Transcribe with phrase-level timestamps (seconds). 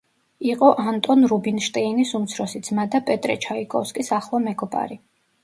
[0.51, 5.01] იყო ანტონ რუბინშტეინის უმცროსი ძმა და პეტრე ჩაიკოვსკის ახლო მეგობარი.